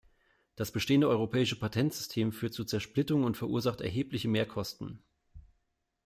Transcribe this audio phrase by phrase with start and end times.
[0.55, 5.03] Das bestehende europäische Patentsystem führt zu Zersplitterung und verursacht erhebliche Mehrkosten.